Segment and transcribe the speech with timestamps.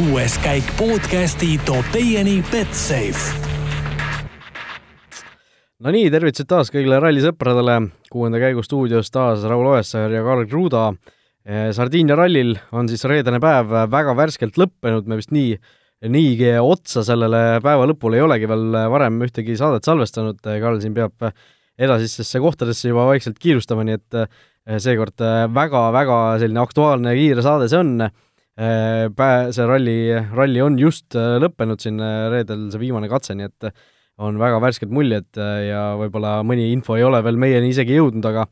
[0.00, 3.34] kuues käik podcasti toob teieni Betsafe.
[5.84, 7.74] no nii, tervitused taas kõigile rallisõpradele,
[8.08, 10.86] kuuenda käigu stuudios taas Raul Oessar ja Karl Kruda.
[11.76, 15.58] Sardiinia rallil on siis reedene päev väga värskelt lõppenud, me vist nii,
[16.08, 21.28] niigi otsa sellele päeva lõpule ei olegi veel varem ühtegi saadet salvestanud, Karl siin peab
[21.76, 27.84] edasistesse kohtadesse juba vaikselt kiirustama, nii et seekord väga-väga selline aktuaalne ja kiire saade see
[27.84, 27.96] on
[29.16, 29.98] pää-, see ralli,
[30.36, 33.70] ralli on just äh, lõppenud siin äh, reedel, see viimane katse, nii et
[34.20, 38.44] on väga värsked muljed ja võib-olla mõni info ei ole veel meieni isegi jõudnud, aga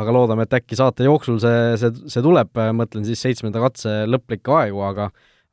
[0.00, 4.54] aga loodame, et äkki saate jooksul see, see, see tuleb, mõtlen siis seitsmenda katse lõplikke
[4.56, 5.10] aegu, aga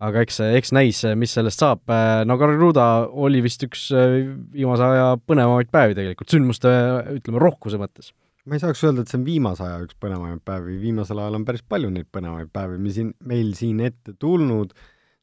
[0.08, 1.82] aga eks, eks näis, mis sellest saab.
[2.30, 6.72] no Karl Kruda oli vist üks viimase aja põnevamaid päevi tegelikult, sündmuste,
[7.18, 8.14] ütleme, rohkuse mõttes
[8.48, 11.46] ma ei saaks öelda, et see on viimase aja üks põnevamaid päevi, viimasel ajal on
[11.48, 14.72] päris palju neid põnevaid päevi, mis siin, meil siin ette tulnud,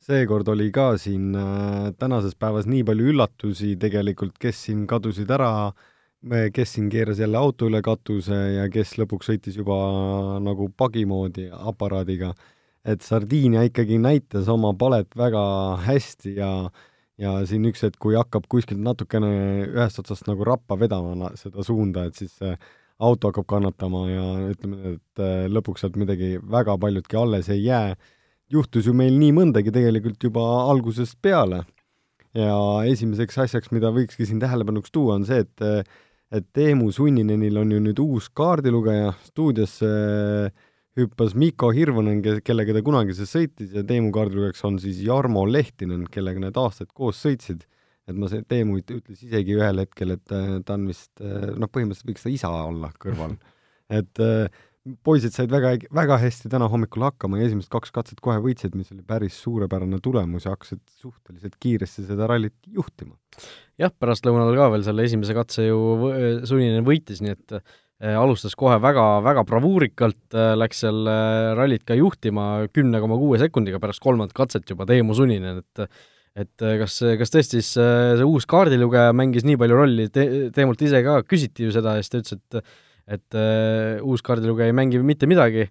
[0.05, 5.73] seekord oli ka siin äh, tänases päevas nii palju üllatusi tegelikult, kes siin kadusid ära,
[6.53, 9.77] kes siin keeras jälle auto üle katuse ja kes lõpuks sõitis juba
[10.45, 12.33] nagu pagi moodi aparaadiga.
[12.85, 15.43] et Sardiinia ikkagi näitas oma palet väga
[15.85, 16.51] hästi ja
[17.19, 19.29] ja siin üks hetk, kui hakkab kuskilt natukene
[19.69, 22.57] ühest otsast nagu rappa vedama seda suunda, et siis see
[23.03, 27.95] auto hakkab kannatama ja ütleme, et äh, lõpuks sealt midagi väga paljutki alles ei jää.
[28.53, 31.65] juhtus ju meil nii mõndagi tegelikult juba algusest peale.
[32.35, 32.57] ja
[32.91, 35.89] esimeseks asjaks, mida võikski siin tähelepanuks tuua, on see, et
[36.35, 39.91] et Teemu Sunninenil on ju nüüd uus kaardilugeja, stuudiosse
[40.99, 46.07] hüppas Mikko Hirvonen, kellega ta kunagi siis sõitis ja Teemu kaardilugejaks on siis Jarmo Lehtinen,
[46.11, 47.67] kellega nad aastaid koos sõitsid
[48.09, 51.71] et ma, see Teemu ütles isegi ühel hetkel, et äh, ta on vist äh, noh,
[51.73, 53.37] põhimõtteliselt võiks ta isa olla kõrval.
[53.99, 54.63] et äh,
[55.07, 58.93] poisid said väga, väga hästi täna hommikul hakkama ja esimesed kaks katset kohe võitsid, mis
[58.93, 63.17] oli päris suurepärane tulemus ja hakkasid suhteliselt kiiresti seda rallit juhtima.
[63.81, 65.81] jah, pärastlõunal ka veel selle esimese katse ju
[66.45, 67.57] sunnine võitis, nii et
[68.13, 71.09] alustas kohe väga, väga bravuurikalt, läks seal
[71.57, 75.89] rallit ka juhtima kümne koma kuue sekundiga pärast kolmandat katset juba Teemu Suninen, et
[76.35, 77.87] et äh, kas, kas tõesti see,
[78.19, 81.21] see uus kaardilugeja mängis nii palju rolli te,, Teemult ise ka?
[81.29, 82.75] Küsiti ju seda ja siis ta ütles, et
[83.05, 85.67] et uh, uus kaardilugeja ei mängi mitte midagi,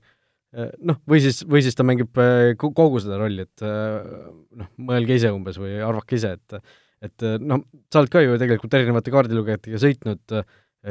[0.53, 2.13] äh, noh, või siis, või siis ta mängib
[2.61, 6.59] kogu seda rolli, et noh, mõelge ise umbes või arvake ise, et
[7.03, 10.37] et noh, sa oled ka ju tegelikult erinevate kaardilugejatega sõitnud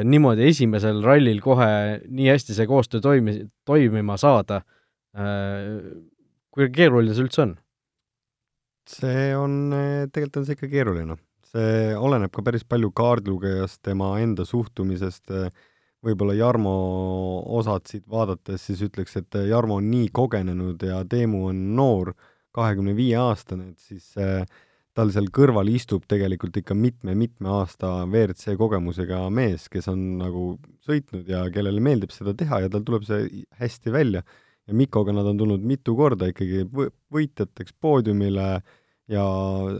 [0.04, 1.70] niimoodi esimesel rallil kohe
[2.02, 4.58] nii hästi see koostöö toimi-, toimima saada,
[6.52, 7.54] kui keeruline see üldse on?
[8.88, 11.18] See on, eh, tegelikult on see ikka keeruline.
[11.52, 15.50] see oleneb ka päris palju kaardilugejast, tema enda suhtumisest, eh,
[16.02, 21.46] võib-olla Jarmo osad siit vaadates siis ütleks, et eh, Jarmo on nii kogenenud ja Teemu
[21.50, 22.14] on noor,
[22.56, 24.12] kahekümne viie aastane, et siis
[24.92, 31.28] tal seal kõrval istub tegelikult ikka mitme-mitme aasta WRC kogemusega mees, kes on nagu sõitnud
[31.28, 34.24] ja kellele meeldib seda teha ja tal tuleb see hästi välja
[34.68, 36.64] ja Mikoga nad on tulnud mitu korda ikkagi
[37.12, 38.48] võitjateks poodiumile
[39.10, 39.24] ja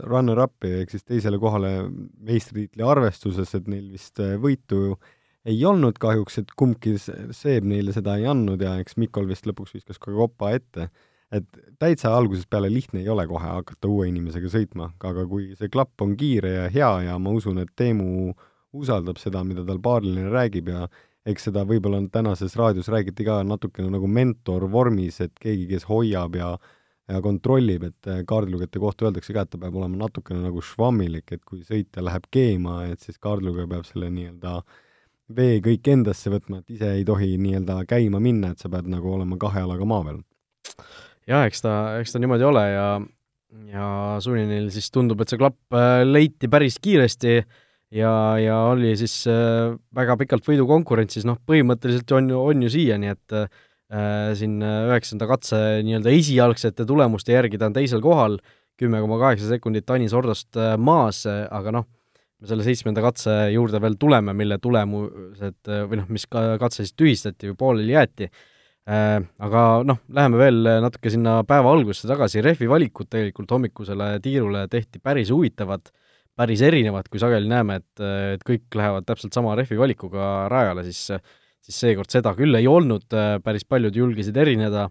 [0.08, 1.72] runner-up'i ehk siis teisele kohale
[2.26, 4.96] meistritiitli arvestuses, et neil vist äh, võitu
[5.48, 9.74] ei olnud kahjuks, et kumbki Seeb neile seda ei andnud ja eks Mikol vist lõpuks
[9.74, 10.90] viskas ka kopa ette.
[11.32, 11.46] et
[11.80, 16.02] täitsa algusest peale lihtne ei ole kohe hakata uue inimesega sõitma, aga kui see klapp
[16.04, 18.34] on kiire ja hea ja ma usun, et Teemu
[18.72, 20.88] usaldab seda, mida tal paariline räägib ja
[21.28, 26.38] eks seda võib-olla tänases raadios räägiti ka natukene nagu mentor vormis, et keegi, kes hoiab
[26.38, 26.54] ja
[27.10, 31.26] ja kontrollib, et äh, kaardilugejate kohta öeldakse ka, et ta peab olema natukene nagu švammilik,
[31.34, 34.52] et kui sõitja läheb keema, et siis kaardilugeja peab selle nii-öelda
[35.34, 39.10] vee kõik endasse võtma, et ise ei tohi nii-öelda käima minna, et sa pead nagu
[39.16, 40.22] olema kahe jalaga maa peal.
[41.28, 42.86] jah, eks ta, eks ta niimoodi ole ja
[43.68, 43.86] ja
[44.22, 47.60] Suninil siis tundub, et see klapp äh, leiti päris kiiresti äh,
[47.92, 53.12] ja, ja oli siis äh, väga pikalt võidukonkurentsis, noh, põhimõtteliselt on ju, on ju siiani,
[53.12, 58.38] et äh, siin üheksanda katse nii-öelda esialgsete tulemuste järgi ta on teisel kohal,
[58.80, 61.88] kümme koma kaheksa sekundit Tanis Ordost äh, maas, aga noh,
[62.42, 66.82] me selle seitsmenda katse juurde veel tuleme, mille tulemused äh, või noh, mis ka katse
[66.82, 68.30] siis tühistati või pooleli jäeti.
[68.82, 74.64] Äh,, aga noh, läheme veel natuke sinna päeva algusesse tagasi, rehvi valikud tegelikult hommikusele tiirule
[74.72, 75.92] tehti päris huvitavad
[76.38, 78.02] päris erinevad, kui sageli näeme, et,
[78.36, 81.20] et kõik lähevad täpselt sama rehvi valikuga rajale, siis
[81.62, 83.06] siis seekord seda küll ei olnud,
[83.44, 84.88] päris paljud julgesid erineda,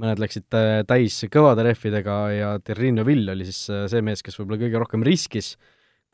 [0.00, 0.46] mõned läksid
[0.88, 5.54] täis kõvade rehvidega ja Terrine Vill oli siis see mees, kes võib-olla kõige rohkem riskis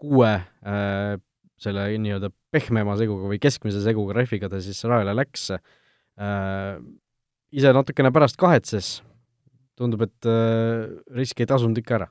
[0.02, 0.32] kuue
[1.62, 5.50] selle nii-öelda pehmema seguga või keskmise seguga rehviga ta siis rajale läks.
[7.52, 8.96] Ise natukene pärast kahetses,
[9.76, 12.06] tundub, et äh, risk ei tasunud ikka ära.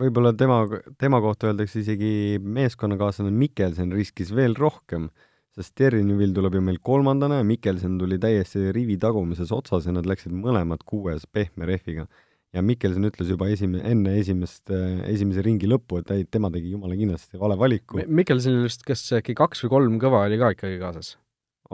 [0.00, 0.62] Võib-olla tema,
[1.00, 5.08] tema kohta öeldakse isegi meeskonnakaaslane Mikkelsen riskis veel rohkem,
[5.54, 9.94] sest Terry Neville tuleb ju meil kolmandana ja Mikkelsen tuli täiesti rivi tagumises otsas ja
[9.94, 12.06] nad läksid mõlemad kuues pehme rehviga.
[12.54, 14.70] ja Mikkelsen ütles juba esime-, enne esimest,
[15.10, 17.98] esimese ringi lõppu, et ei, tema tegi jumala kindlasti vale valiku.
[18.06, 21.16] Mikkelsenil vist kas äkki kaks või kolm kõva oli ka ikkagi kaasas?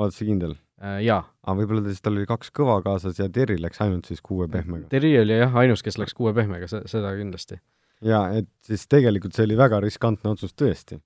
[0.01, 0.55] oled sa kindel?
[0.81, 1.21] Äh, jaa.
[1.45, 4.89] aga võib-olla siis tal oli kaks kõva kaasas ja Terri läks ainult siis kuue pehmega?
[4.93, 7.61] Terri oli jah, ainus, kes läks kuue pehmega, seda kindlasti.
[8.07, 11.01] Jaa, et siis tegelikult see oli väga riskantne otsus tõesti.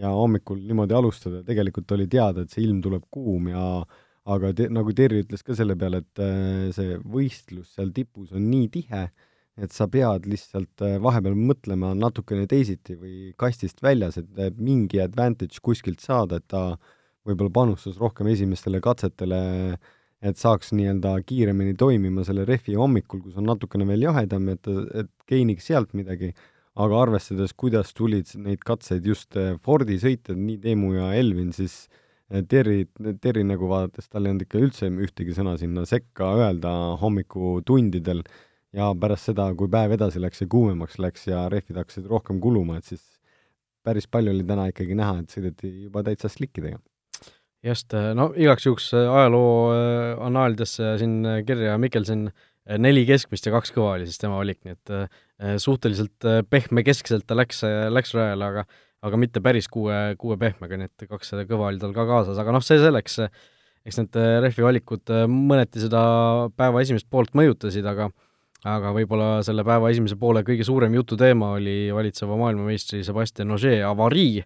[0.00, 3.64] ja hommikul niimoodi alustada, tegelikult oli teada, et see ilm tuleb kuum ja
[4.30, 8.46] aga te, nagu Terri ütles ka selle peale, et äh, see võistlus seal tipus on
[8.50, 9.02] nii tihe,
[9.60, 15.60] et sa pead lihtsalt äh, vahepeal mõtlema natukene teisiti või kastist väljas, et mingi advantage
[15.62, 16.88] kuskilt saada, et ta äh,
[17.26, 19.40] võib-olla panustas rohkem esimestele katsetele,
[20.20, 24.68] et saaks nii-öelda kiiremini toimima selle rehvi hommikul, kus on natukene veel jahedam, et,
[25.00, 26.34] et geeniks sealt midagi,
[26.80, 31.82] aga arvestades, kuidas tulid neid katseid just eh, Fordi sõitjad, nii Teemu ja Elvin, siis
[32.30, 32.84] eh, Terri,
[33.22, 38.22] Terri nägu vaadates tal ei olnud ikka üldse ühtegi sõna sinna sekka öelda hommikutundidel
[38.76, 42.78] ja pärast seda, kui päev edasi läks ja kuumemaks läks ja rehvid hakkasid rohkem kuluma,
[42.78, 43.02] et siis
[43.82, 46.78] päris palju oli täna ikkagi näha, et sõideti juba täitsa slikkidega
[47.66, 52.30] just, äh, no igaks juhuks äh, ajaloo äh, annaalidesse siin kirja Mikkelson
[52.80, 57.34] neli keskmist ja kaks kõva oli siis tema valik, nii et suhteliselt pehme keskselt ta
[57.34, 58.64] läks, läks rajale, aga
[59.08, 62.52] aga mitte päris kuue, kuue pehmega, nii et kaks kõva oli tal ka kaasas, aga
[62.54, 63.16] noh, see selleks,
[63.88, 66.02] eks need rehvi valikud mõneti seda
[66.52, 68.10] päeva esimest poolt mõjutasid, aga
[68.68, 74.44] aga võib-olla selle päeva esimese poole kõige suurem jututeema oli valitseva maailmameistri Sebastian Ogier avarii,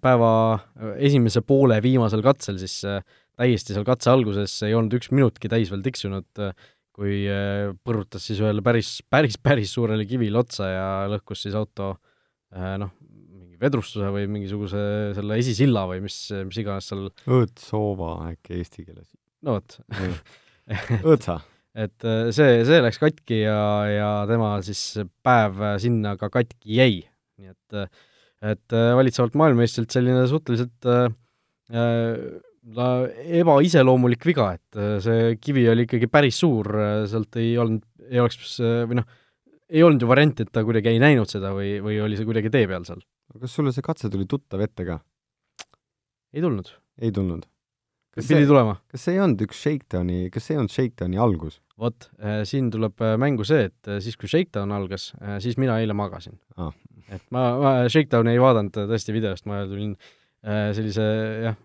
[0.00, 3.02] päeva äh, esimese poole viimasel katsel siis äh,
[3.40, 6.26] täiesti seal katse alguses ei olnud üks minutki täis veel tiksunud,
[6.92, 7.22] kui
[7.86, 11.94] põrutas siis ühele päris, päris, päris suurele kivile otsa ja lõhkus siis auto
[12.52, 14.82] noh, mingi vedrustuse või mingisuguse
[15.16, 16.18] selle esisilla või mis,
[16.50, 19.08] mis iganes seal õõtsoova äkki eesti keeles.
[19.46, 19.78] no vot.
[21.08, 21.38] Õõtsa.
[21.80, 24.84] Et see, see läks katki ja, ja tema siis
[25.24, 27.00] päev sinna ka katki jäi,
[27.40, 27.88] nii et äh,
[28.40, 31.10] et äh, valitsevalt maailmameistrilt selline suhteliselt äh,
[31.74, 36.70] äh, ebaiseloomulik viga, et äh, see kivi oli ikkagi päris suur,
[37.10, 39.08] sealt ei olnud, ei oleks või noh,
[39.70, 42.52] ei olnud ju varianti, et ta kuidagi ei näinud seda või, või oli see kuidagi
[42.52, 43.04] tee peal seal.
[43.40, 45.00] kas sulle see katse tuli tuttav ette ka?
[46.34, 46.72] ei tulnud.
[47.00, 47.46] ei tulnud?
[48.20, 48.76] Kas pidi tulema?
[48.92, 51.58] kas see ei olnud üks Shakedowni, kas see ei olnud Shakedowni algus?
[51.80, 52.10] vot,
[52.44, 56.74] siin tuleb mängu see, et siis, kui Shakedown algas, siis mina eile magasin ah
[57.14, 61.06] et ma, ma Shakedowni ei vaadanud tõesti videost, ma tulin äh, sellise
[61.46, 61.58] jah,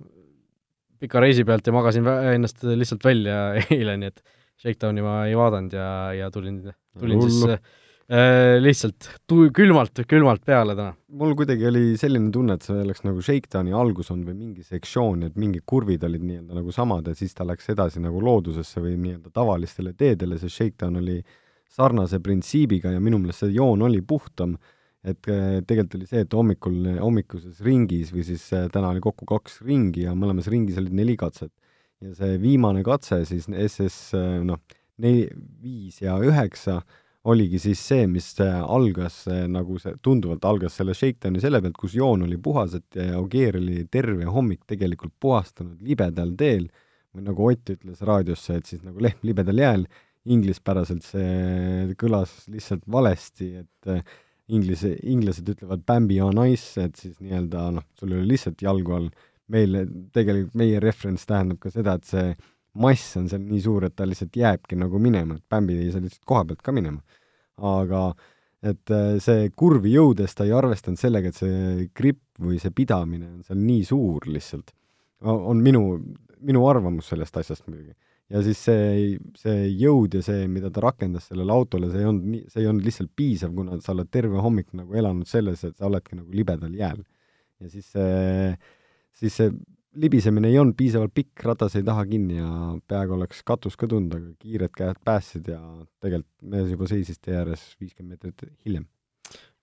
[1.02, 3.40] pika reisi pealt ja magasin ennast lihtsalt välja
[3.76, 4.24] eile, nii et
[4.62, 6.62] Shakedowni ma ei vaadanud ja, ja tulin,
[7.00, 7.30] tulin Hullu.
[7.30, 7.76] siis äh,
[8.06, 10.92] lihtsalt tu-, külmalt, külmalt peale täna.
[11.18, 15.24] mul kuidagi oli selline tunne, et see oleks nagu Shakedowni algus olnud või mingi sektsioon,
[15.26, 18.94] et mingid kurvid olid nii-öelda nagu samad ja siis ta läks edasi nagu loodusesse või
[19.08, 21.18] nii-öelda tavalistele teedele, see Shakedown oli
[21.66, 24.54] sarnase printsiibiga ja minu meelest see joon oli puhtam
[25.06, 29.28] et äh, tegelikult oli see, et hommikul, hommikuses ringis või siis äh, täna oli kokku
[29.30, 31.54] kaks ringi ja mõlemas ringis olid neli katset.
[32.04, 34.62] ja see viimane katse siis SS äh, noh,
[35.02, 35.28] neli,
[35.62, 36.82] viis ja üheksa
[37.26, 42.26] oligi siis see, mis algas nagu see, tunduvalt algas selle shakedowni selle pealt, kus joon
[42.28, 46.68] oli puhas, et Ogier oli terve hommik tegelikult puhastanud libedal teel,
[47.16, 49.86] või nagu Ott ütles raadiosse, et siis nagu lehm libedal jääl,
[50.26, 53.92] inglispäraselt see kõlas lihtsalt valesti, et
[54.54, 59.10] inglise, inglased ütlevad Bambi on ice, et siis nii-öelda noh, sul ole lihtsalt jalgu all,
[59.54, 59.78] meil
[60.14, 62.34] tegelikult, meie referents tähendab ka seda, et see
[62.82, 66.04] mass on seal nii suur, et ta lihtsalt jääbki nagu minema, et Bambi ei saa
[66.04, 67.02] lihtsalt koha pealt ka minema.
[67.56, 68.08] aga
[68.66, 73.30] et äh, see kurvi jõudes ta ei arvestanud sellega, et see gripp või see pidamine
[73.30, 74.74] on seal nii suur lihtsalt.
[75.26, 76.00] on minu,
[76.46, 77.96] minu arvamus sellest asjast muidugi
[78.34, 82.30] ja siis see, see jõud ja see, mida ta rakendas sellele autole, see ei olnud
[82.32, 85.78] nii, see ei olnud lihtsalt piisav, kuna sa oled terve hommik nagu elanud selles, et
[85.78, 87.04] sa oledki nagu libedal jääl.
[87.62, 88.56] ja siis see,
[89.16, 89.52] siis see
[90.00, 92.50] libisemine ei olnud piisavalt pikk, ratas ei taha kinni ja
[92.90, 95.62] peaaegu oleks katus ka tunda, aga kiired käed päästsid ja
[96.04, 98.86] tegelikult mees juba seisis tee ääres viiskümmend meetrit hiljem.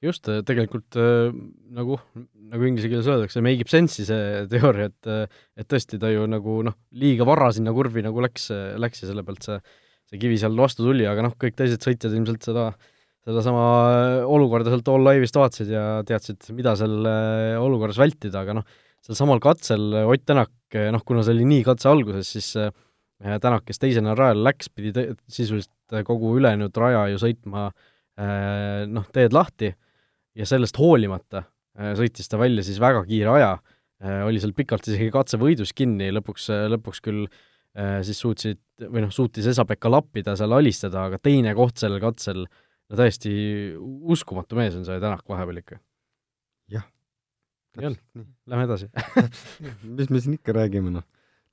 [0.02, 1.30] Just, äh, tegelikult äh,
[1.76, 1.96] nagu,
[2.50, 6.24] nagu inglise keeles öeldakse, make ib sense'i see teooria, et äh, et tõesti, ta ju
[6.30, 8.48] nagu noh, liiga vara sinna kurvi nagu läks,
[8.82, 9.60] läks ja selle pealt see,
[10.10, 12.72] see kivi seal vastu tuli, aga noh, kõik teised sõitjad ilmselt seda,
[13.22, 13.66] sedasama
[14.26, 16.98] olukorda sealt all live'ist vaatasid ja teadsid, mida seal
[17.62, 18.66] olukorras vältida, aga noh,
[19.02, 20.52] seal samal katsel Ott Tänak,
[20.94, 22.52] noh, kuna see oli nii katse alguses, siis
[23.22, 27.68] Tänak, kes teisena rajale läks, pidi te-, sisuliselt kogu ülejäänud raja ju sõitma
[28.90, 29.70] noh, teed lahti
[30.36, 31.44] ja sellest hoolimata
[31.96, 33.52] sõitis ta välja siis väga kiire aja,
[34.26, 37.26] oli seal pikalt isegi katsevõidus kinni, lõpuks, lõpuks küll
[38.04, 42.98] siis suutsid, või noh, suutis Esa-Pekka lappida, seal alistada, aga teine koht sellel katsel, no
[42.98, 43.32] täiesti
[43.78, 45.80] uskumatu mees on see Tänak vahepeal ikka.
[46.72, 46.84] jah.
[47.80, 48.88] Lähme edasi.
[49.98, 51.04] Mis me siin ikka räägime, noh.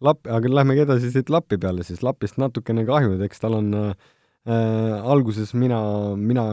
[0.04, 3.74] Lapp, aga lähmegi edasi siit Lapi peale siis, Lapist natukene kahju, et eks tal on
[3.76, 3.96] äh,
[5.12, 5.80] alguses mina,
[6.16, 6.46] mina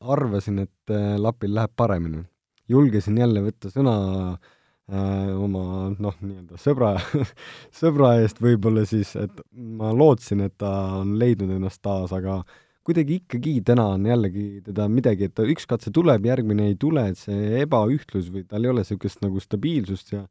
[0.00, 2.24] arvasin, et äh, Lapil läheb paremini.
[2.68, 3.94] julgesin jälle võtta sõna
[4.34, 5.62] äh, oma
[5.94, 6.96] noh, nii-öelda sõbra
[7.80, 12.42] sõbra eest võib-olla siis, et ma lootsin, et ta on leidnud ennast taas, aga
[12.88, 17.04] kuidagi ikkagi täna on jällegi teda midagi, et ta üks katse tuleb, järgmine ei tule,
[17.12, 20.26] et see ebaühtlus või tal ei ole niisugust nagu stabiilsust ja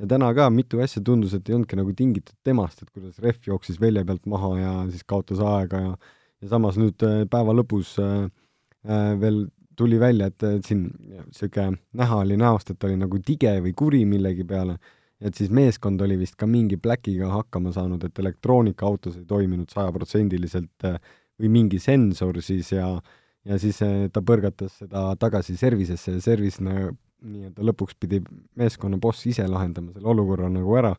[0.00, 3.44] ja täna ka mitu asja tundus, et ei olnudki nagu tingitud temast, et kuidas ref
[3.46, 5.92] jooksis välja pealt maha ja siis kaotas aega ja
[6.42, 8.24] ja samas nüüd äh, päeva lõpus äh,
[8.88, 9.44] äh, veel
[9.78, 13.72] tuli välja, et, et siin niisugune näha oli näost, et ta oli nagu tige või
[13.78, 14.76] kuri millegi peale,
[15.22, 20.88] et siis meeskond oli vist ka mingi pläkiga hakkama saanud, et elektroonikaautos ei toiminud sajaprotsendiliselt
[21.40, 22.94] või mingi sensor siis ja
[23.48, 23.80] ja siis
[24.12, 28.20] ta põrgatas seda tagasi servisesse ja servis nii-öelda lõpuks pidi
[28.58, 30.92] meeskonna boss ise lahendama selle olukorra nagu ära,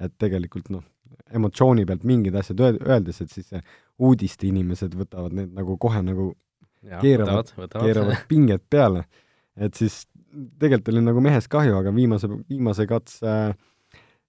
[0.00, 0.84] et tegelikult noh,
[1.34, 3.48] emotsiooni pealt mingid asjad öeldes, et siis
[3.98, 6.30] uudiste inimesed võtavad need nagu kohe nagu
[6.84, 9.06] ja, keeravad, keeravad pinget peale.
[9.56, 10.04] et siis
[10.60, 13.56] tegelikult oli nagu mehest kahju, aga viimase, viimase katse äh,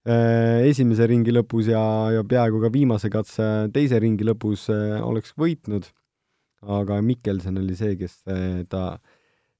[0.10, 1.82] esimese ringi lõpus ja,
[2.16, 5.89] ja peaaegu ka viimase katse teise ringi lõpus äh, oleks võitnud,
[6.78, 8.98] aga Mikkelson oli see, kes äh, ta,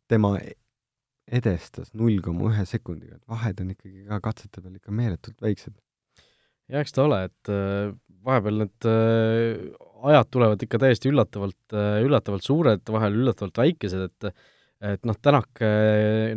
[0.10, 0.36] tema
[1.30, 5.76] edestas null koma ühe sekundiga, et vahed on ikkagi ka katsete peal ikka meeletult väiksed.
[6.70, 7.92] jah, eks ta ole, et äh,
[8.26, 9.68] vahepeal need äh,
[10.10, 14.34] ajad tulevad ikka täiesti üllatavalt, äh, üllatavalt suured, vahel üllatavalt väikesed, et
[14.86, 15.62] et noh, Tänak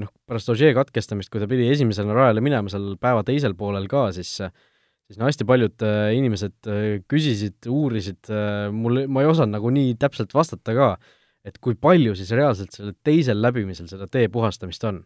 [0.02, 4.10] noh, pärast Ožee katkestamist, kui ta pidi esimesena rajale minema seal päeva teisel poolel ka,
[4.16, 5.82] siis siis no hästi paljud
[6.16, 6.68] inimesed
[7.10, 8.30] küsisid, uurisid,
[8.72, 10.94] mul, ma ei osanud nagu nii täpselt vastata ka
[11.46, 15.02] et kui palju siis reaalselt sellel teisel läbimisel seda tee puhastamist on.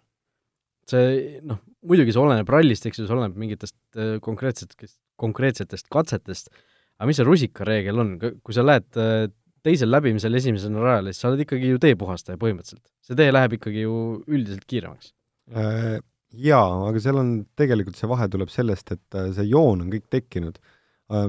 [0.86, 3.74] see noh, muidugi see oleneb rallist, eks ju, see oleneb mingitest
[4.22, 6.52] konkreetsetest, konkreetsetest katsetest,
[7.00, 9.24] aga mis see rusikareegel on, kui sa lähed äh,
[9.66, 12.84] teisel läbimisel esimesena rajale, siis sa oled ikkagi ju teepuhastaja põhimõtteliselt.
[13.04, 13.96] see tee läheb ikkagi ju
[14.26, 15.12] üldiselt kiiremaks
[15.54, 15.96] äh,.
[16.36, 20.08] Jaa, aga seal on, tegelikult see vahe tuleb sellest, et äh, see joon on kõik
[20.12, 20.58] tekkinud.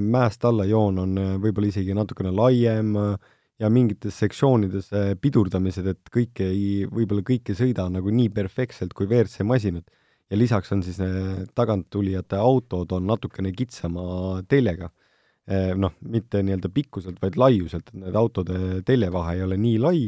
[0.02, 3.28] mäest alla joon on võib-olla isegi natukene laiem äh,,
[3.58, 8.94] ja mingites sektsioonides äh, pidurdamised, et kõik ei, võib-olla kõik ei sõida nagu nii perfektselt
[8.96, 9.84] kui WRC masinad.
[10.30, 14.90] ja lisaks on siis äh, taganttulijate autod on natukene kitsama teljega.
[15.48, 20.02] Äh, noh, mitte nii-öelda pikkuselt, vaid laiuselt, et need autode teljevahe ei ole nii lai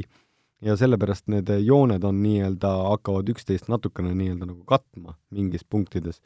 [0.60, 6.20] ja sellepärast need jooned on nii-öelda, hakkavad üksteist natukene nii-öelda nagu katma mingis punktides.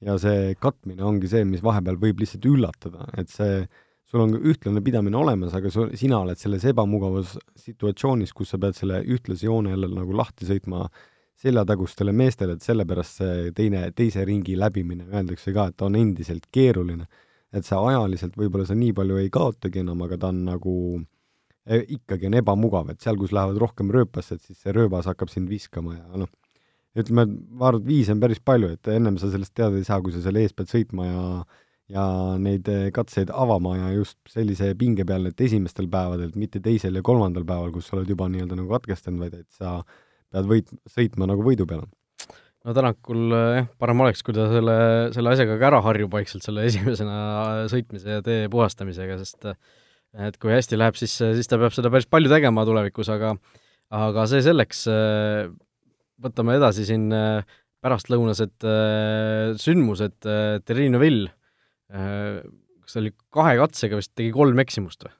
[0.00, 3.66] ja see katmine ongi see, mis vahepeal võib lihtsalt üllatada, et see
[4.10, 8.78] sul on ühtlane pidamine olemas, aga sul, sina oled selles ebamugavas situatsioonis, kus sa pead
[8.78, 10.86] selle ühtlase joone jälle nagu lahti sõitma
[11.40, 17.06] seljatagustele meestele, et sellepärast see teine, teise ringi läbimine öeldakse ka, et on endiselt keeruline.
[17.54, 20.74] Et see ajaliselt võib-olla sa nii palju ei kaotagi enam, aga ta on nagu
[21.66, 25.32] e, ikkagi on ebamugav, et seal, kus lähevad rohkem rööpasse, et siis see rööbas hakkab
[25.32, 26.30] sind viskama ja noh,
[26.98, 30.00] ütleme, ma arvan, et viis on päris palju, et ennem sa sellest teada ei saa,
[30.02, 31.24] kui sa selle ees pead sõitma ja
[31.90, 32.04] ja
[32.38, 37.02] neid eh, katseid avama ja just sellise pinge peal, et esimestel päevadel, mitte teisel ja
[37.06, 39.80] kolmandal päeval, kus sa oled juba nii-öelda nagu katkestanud, vaid et sa
[40.30, 41.90] pead võit, sõitma nagu võidu peale.
[42.66, 44.76] No Tänakul eh, jah, parem oleks, kui ta selle,
[45.14, 49.58] selle asjaga ka ära harjub vaikselt, selle esimesena sõitmise ja tee puhastamisega, sest eh,
[50.28, 53.36] et kui hästi läheb, siis, siis ta peab seda päris palju tegema tulevikus, aga
[53.94, 54.84] aga see selleks,
[56.22, 57.08] võtame edasi siin
[57.82, 58.66] pärastlõunased
[59.58, 60.28] sündmused,
[60.66, 61.24] Terrine Vill
[62.90, 65.14] kas ta oli kahe katsega vist tegi kolm eksimust või?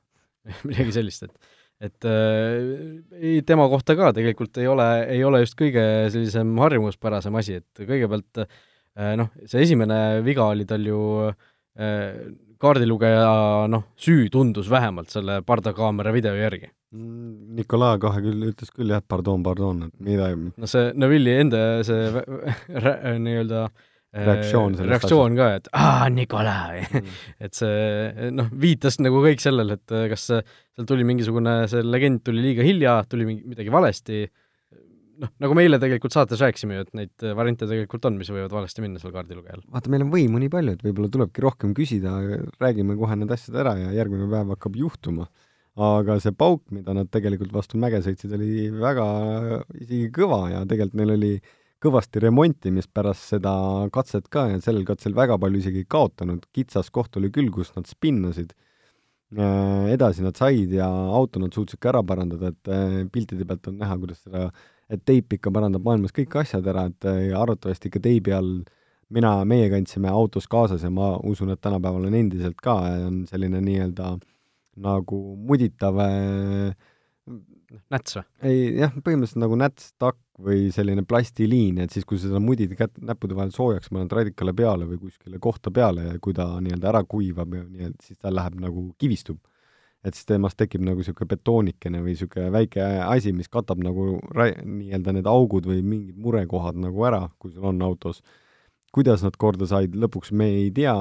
[0.68, 1.50] Midagi sellist, et
[1.80, 5.82] et äh, tema kohta ka tegelikult ei ole, ei ole just kõige
[6.12, 12.20] sellisem harjumuspärasem asi, et kõigepealt äh, noh, see esimene viga oli tal ju äh,
[12.60, 16.68] kaardilugeja noh, süü tundus vähemalt selle pardakaamera video järgi.
[16.92, 21.62] Mm, Nikolai kohe küll ütles küll jah, pardon, pardon, et mida no see Neville'i enda
[21.86, 22.24] see
[23.24, 27.16] nii-öelda äh, reaktsioon sellest reaktsioon ka, et aa, Nikolai mm.
[27.46, 32.42] et see noh, viitas nagu kõik sellele, et kas seal tuli mingisugune, see legend tuli
[32.42, 34.24] liiga hilja, tuli mingi, midagi valesti,
[35.20, 38.54] noh, nagu me eile tegelikult saates rääkisime ju, et neid variante tegelikult on, mis võivad
[38.54, 39.62] valesti minna seal kaardilugejal.
[39.70, 42.16] vaata, meil on võimu nii palju, et võib-olla tulebki rohkem küsida,
[42.62, 45.30] räägime kohe need asjad ära ja järgmine päev hakkab juhtuma.
[45.80, 49.06] aga see pauk, mida nad tegelikult vastu mäge sõitsid, oli väga
[49.78, 51.32] isegi kõva ja tegelikult neil oli
[51.80, 53.52] kõvasti remontimist pärast seda
[53.92, 57.88] katset ka ja sellel katsel väga palju isegi kaotanud, kitsas koht oli küll, kus nad
[57.88, 58.52] spinnasid.
[59.30, 63.68] Äh, edasi nad said ja auto nad suutsid ka ära parandada, et äh, piltide pealt
[63.70, 64.48] on näha, kuidas seda,
[64.90, 68.56] et teip ikka parandab maailmas kõik asjad ära, et äh, arvatavasti ikka teibi all
[69.14, 72.74] mina, meie kandsime autos kaasas ja ma usun, et tänapäeval on endiselt ka,
[73.06, 74.16] on selline nii-öelda
[74.82, 76.02] nagu muditav
[77.92, 78.24] näts või?
[78.48, 82.72] ei jah, põhimõtteliselt nagu näts, takk või selline plastiliin, et siis, kui sa seda mudid
[82.78, 86.90] kätt, näppude vahel soojaks paned radikale peale või kuskile kohta peale ja kui ta nii-öelda
[86.92, 89.38] ära kuivab ja nii, et siis ta läheb nagu kivistub.
[90.00, 95.12] et siis temast tekib nagu niisugune betoonikene või niisugune väike asi, mis katab nagu nii-öelda
[95.12, 98.22] need augud või mingid murekohad nagu ära, kui sul on autos.
[98.92, 100.96] kuidas nad korda said, lõpuks me ei tea,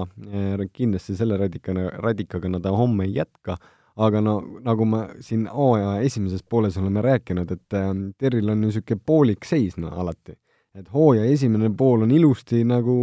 [0.73, 3.57] kindlasti selle radikana, radikaga nad homme ei jätka
[3.99, 8.69] aga no nagu me siin hooaja esimeses pooles oleme rääkinud, et äh, Terril on ju
[8.69, 10.37] niisugune poolik seis no alati.
[10.75, 12.95] et hooaja esimene pool on ilusti nagu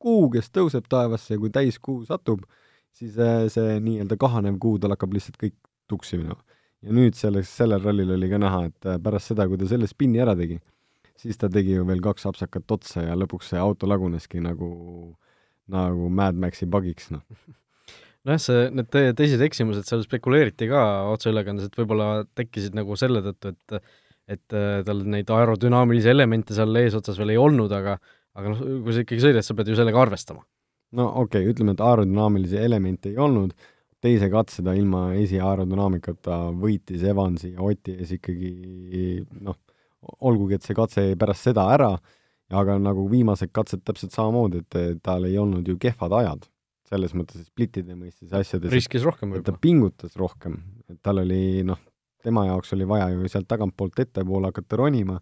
[0.00, 2.42] kuu, kes tõuseb taevasse ja kui täiskuu satub,
[2.96, 5.56] siis äh, see nii-öelda kahanev kuu, tal hakkab lihtsalt kõik
[5.90, 6.40] tuksi minema.
[6.82, 9.86] ja nüüd selles, sellel rallil oli ka näha, et äh, pärast seda, kui ta selle
[9.90, 10.58] spinni ära tegi,
[11.20, 14.70] siis ta tegi ju veel kaks apsakat otsa ja lõpuks see auto laguneski nagu,
[15.70, 17.22] nagu Mad Maxi pagiks, noh
[18.28, 20.84] nojah, see, need te-, teised eksimused seal spekuleeriti ka
[21.14, 23.82] otseülekandes, et võib-olla tekkisid nagu selle tõttu, et
[24.30, 27.96] et äh, tal neid aerodünaamilisi elemente seal eesotsas veel ei olnud, aga
[28.38, 30.44] aga noh, kui sa ikkagi sõidad, sa pead ju sellega arvestama.
[30.98, 33.56] no okei okay,, ütleme, et aerodünaamilisi elemente ei olnud,
[34.00, 38.52] teise katse ta ilma esiaerodünaamikata võitis Evansi ja Oti ees ikkagi
[39.42, 39.58] noh,
[40.30, 41.90] olgugi, et see katse jäi pärast seda ära,
[42.50, 46.49] aga nagu viimased katsed täpselt samamoodi, et tal ei olnud ju kehvad ajad
[46.90, 49.54] selles mõttes, et splittide mõistes asjades riskis rohkem võib-olla.
[49.54, 50.58] ta pingutas rohkem,
[50.90, 51.78] et tal oli noh,
[52.22, 55.20] tema jaoks oli vaja ju sealt tagantpoolt ettepoole hakata ronima,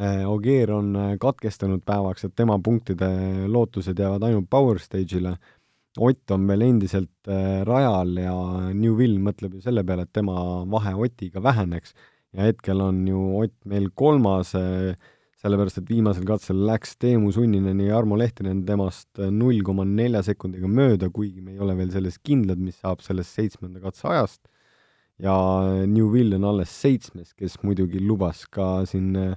[0.00, 3.10] äh, Ogier on äh, katkestanud päevaks, et tema punktide
[3.50, 5.36] lootused jäävad ainult Power Stage'ile,
[5.98, 8.34] Ott on veel endiselt äh, rajal ja
[8.76, 10.36] Newville mõtleb ju selle peale, et tema
[10.70, 11.94] vahe Otiga väheneks.
[12.36, 14.94] Ja hetkel on ju Ott meil kolmas äh,
[15.38, 20.70] sellepärast et viimasel katsel läks Teemu Sunninen ja Jarmo Lehtinen temast null koma nelja sekundiga
[20.70, 24.40] mööda, kuigi me ei ole veel selles kindlad, mis saab sellest seitsmenda katse ajast,
[25.22, 25.36] ja
[25.86, 29.36] Newvil on alles seitsmes, kes muidugi lubas ka siin äh,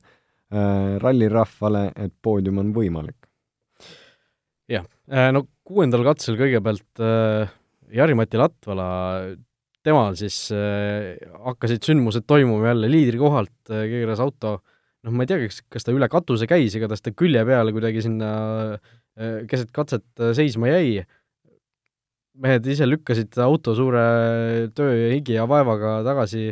[1.03, 3.29] rallirahvale, et poodium on võimalik.
[4.71, 7.53] jah, äh, no kuuendal katsel kõigepealt äh,
[7.93, 8.89] Jari-Mati Latvala
[9.85, 11.13] temal siis äh,
[11.45, 14.70] hakkasid sündmused toimuma jälle liidrikohalt äh,, keeras auto äh,
[15.05, 18.03] noh, ma ei tea, kas, kas ta üle katuse käis, igatahes ta külje peale kuidagi
[18.05, 18.31] sinna
[18.75, 21.01] äh, keset katset äh, seisma jäi,
[22.41, 24.03] mehed ise lükkasid auto suure
[24.77, 26.51] töö ja higi ja vaevaga tagasi,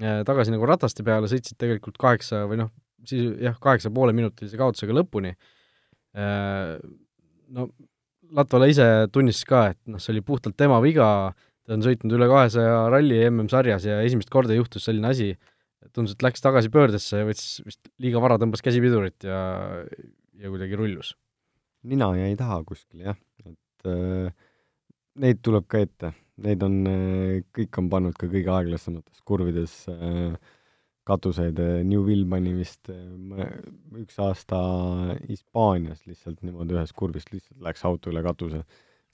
[0.00, 2.72] äh, tagasi nagu rataste peale, sõitsid tegelikult kaheksa või noh,
[3.08, 5.30] siis jah, kaheksa poole minutilise kaotusega lõpuni.
[7.54, 7.68] No
[8.34, 11.06] Latvala ise tunnistas ka, et noh, see oli puhtalt tema viga,
[11.64, 15.30] ta on sõitnud üle kahesaja ralli MM-sarjas ja esimest korda juhtus selline asi,
[15.94, 19.40] tundus, et läks tagasi pöördesse ja võttis vist liiga vara, tõmbas käsipidurit ja,
[20.38, 21.14] ja kuidagi rullus.
[21.88, 24.30] nina jäi taha kuskil jah, et äh,
[25.22, 26.12] neid tuleb ka ette,
[26.44, 30.36] neid on äh,, kõik on pannud ka kõige aeglasemates kurvides äh,
[31.08, 33.48] katuseid, Newvil pani vist äh,
[34.02, 34.58] üks aasta
[35.24, 38.64] Hispaanias lihtsalt niimoodi ühest kurvist lihtsalt läks auto üle katuse.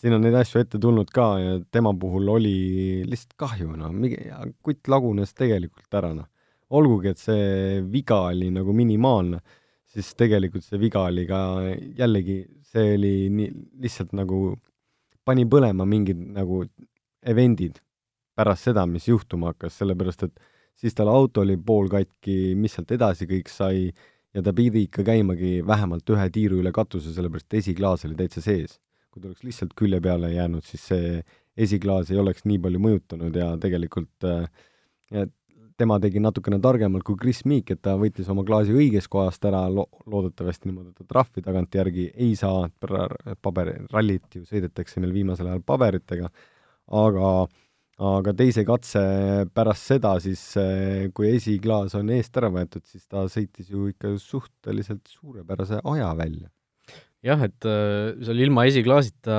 [0.01, 2.57] siin on neid asju ette tulnud ka ja tema puhul oli
[3.07, 3.95] lihtsalt kahju, noh,
[4.67, 6.31] kutt lagunes tegelikult ära, noh
[6.71, 9.41] olgugi, et see viga oli nagu minimaalne,
[9.95, 11.41] siis tegelikult see viga oli ka
[11.99, 12.41] jällegi,
[12.73, 13.51] see oli nii,
[13.85, 14.57] lihtsalt nagu
[15.25, 16.65] pani põlema mingid nagu
[17.25, 17.79] event'id
[18.35, 20.41] pärast seda, mis juhtuma hakkas, sellepärast et
[20.81, 23.87] siis tal auto oli poolkatki, mis sealt edasi kõik sai,
[24.35, 28.43] ja ta pidi ikka käimagi vähemalt ühe tiiru üle katuse, sellepärast et esiklaas oli täitsa
[28.45, 28.81] sees.
[29.15, 31.21] kui ta oleks lihtsalt külje peale jäänud, siis see
[31.55, 35.29] esiklaas ei oleks nii palju mõjutanud ja tegelikult äh,
[35.81, 39.65] tema tegi natukene targemalt kui Chris Meek, et ta võttis oma klaasi õigest kohast ära,
[39.73, 42.69] lo-, loodetavasti niimoodi, et ta trahvi tagantjärgi ei saa,
[43.43, 46.31] paber, rallit ju sõidetakse meil viimasel ajal paberitega,
[47.03, 47.35] aga
[48.05, 49.01] aga teise katse
[49.55, 50.41] pärast seda siis,
[51.15, 56.51] kui esiklaas on eest ära võetud, siis ta sõitis ju ikka suhteliselt suurepärase aja välja.
[57.25, 59.37] Jah, et äh, seal ilma esiklaasita,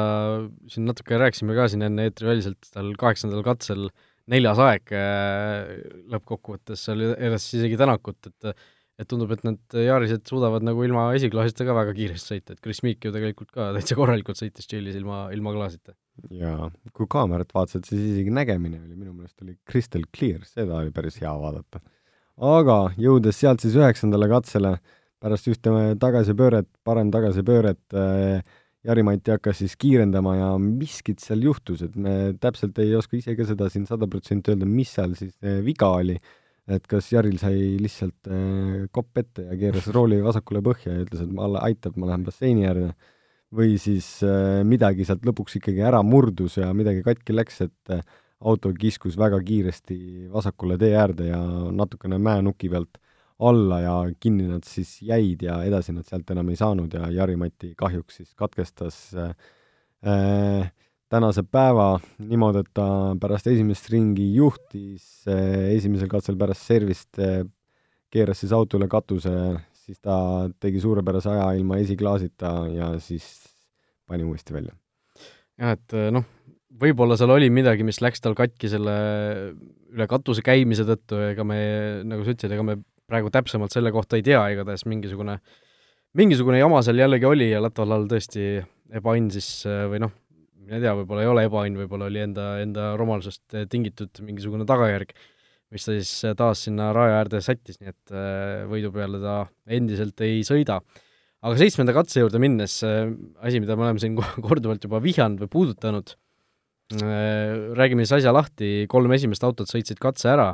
[0.72, 5.76] siin natuke rääkisime ka siin enne eetriväliselt, tal kaheksandal katsel äh, neljas aeg äh,
[6.14, 8.56] lõppkokkuvõttes, seal eras isegi Tänakut, et
[8.96, 12.80] et tundub, et need Yarised suudavad nagu ilma esiklaasita ka väga kiiresti sõita, et Chris
[12.86, 15.96] Meek ju tegelikult ka täitsa korralikult sõitis Tšiilis ilma, ilma klaasita.
[16.32, 20.96] jaa, kui kaamerat vaatasid, siis isegi nägemine oli minu meelest oli crystal clear, seda oli
[20.96, 21.84] päris hea vaadata.
[22.56, 24.78] aga jõudes sealt siis üheksandale katsele,
[25.20, 28.40] pärast ühte tagasipööret, parem tagasipööret äh,
[28.86, 33.48] Jari-Mati hakkas siis kiirendama ja miskit seal juhtus, et me täpselt ei oska ise ka
[33.50, 36.18] seda siin sada protsenti öelda, mis seal siis äh, viga oli.
[36.66, 41.26] Et kas Jaril sai lihtsalt äh, kopp ette ja keeras rooli vasakule põhja ja ütles,
[41.26, 42.92] et ma aitab, ma lähen basseini äärde,
[43.56, 47.98] või siis äh, midagi sealt lõpuks ikkagi ära murdus ja midagi katki läks, et
[48.46, 49.98] auto kiskus väga kiiresti
[50.34, 51.42] vasakule tee äärde ja
[51.74, 53.00] natukene mäenuki pealt
[53.40, 57.74] alla ja kinni nad siis jäid ja edasi nad sealt enam ei saanud ja Jari-Mati
[57.78, 59.34] kahjuks siis katkestas äh,
[60.08, 60.72] äh,
[61.12, 62.88] tänase päeva niimoodi, et ta
[63.22, 67.20] pärast esimest ringi juhtis, esimesel katsel pärast servist
[68.12, 69.34] keeras siis auto üle katuse,
[69.86, 70.18] siis ta
[70.60, 73.28] tegi suurepärase aja ilma esiklaasita ja siis
[74.10, 74.74] pani uuesti välja.
[75.62, 76.26] jah, et noh,
[76.82, 78.96] võib-olla seal oli midagi, mis läks tal katki selle
[79.96, 81.60] üle katuse käimise tõttu, ega me,
[82.08, 85.40] nagu sa ütlesid, ega me praegu täpsemalt selle kohta ei tea, igatahes mingisugune,
[86.18, 88.60] mingisugune jama seal jällegi oli ja Latvalal tõesti
[88.96, 89.50] ebaõnn siis
[89.92, 90.14] või noh,
[90.66, 95.14] mine tea, võib-olla ei ole ebaõnn, võib-olla oli enda, enda rumalusest tingitud mingisugune tagajärg,
[95.74, 99.38] mis ta siis taas sinna raja äärde sättis, nii et äh, võidu peale ta
[99.78, 100.80] endiselt ei sõida.
[101.46, 103.10] aga seitsmenda katse juurde minnes, äh,
[103.46, 106.16] asi, mida me oleme siin korduvalt juba vihjanud või puudutanud,
[106.98, 110.54] äh, räägime siis asja lahti, kolm esimest autot sõitsid katse ära,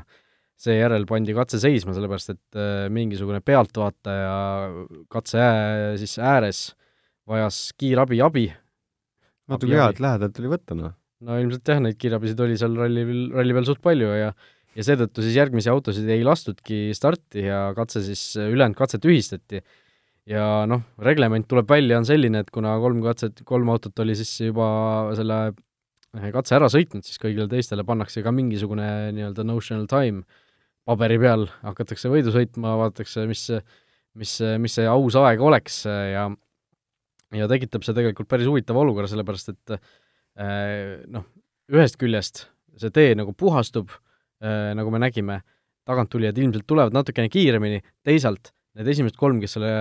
[0.62, 2.62] seejärel pandi katse seisma, sellepärast et
[2.94, 4.36] mingisugune pealtvaataja
[5.12, 6.64] katse ää, siis ääres
[7.30, 8.48] vajas kiirabi abi,
[9.52, 10.96] natuke hea, et lähedalt tuli võtta, noh.
[11.26, 14.34] no ilmselt jah, neid kiirabisid oli seal ralli, ralli peal suht palju ja
[14.78, 19.64] ja seetõttu siis järgmisi autosid ei lastudki starti ja katse siis, ülejäänud katse tühistati.
[20.30, 24.32] ja noh, reglement tuleb välja, on selline, et kuna kolm katset, kolm autot oli siis
[24.46, 24.68] juba
[25.18, 30.24] selle eh, katse ära sõitnud, siis kõigile teistele pannakse ka mingisugune nii-öelda notional time
[30.88, 33.48] paberi peal, hakatakse võidu sõitma, vaadatakse, mis
[34.20, 36.30] mis, mis see aus aeg oleks ja
[37.32, 41.28] ja tekitab see tegelikult päris huvitava olukorra, sellepärast et äh, noh,
[41.72, 42.46] ühest küljest
[42.80, 43.92] see tee nagu puhastub
[44.44, 45.40] äh,, nagu me nägime,
[45.88, 49.72] taganttulijad ilmselt tulevad natukene kiiremini, teisalt need esimesed kolm, kes selle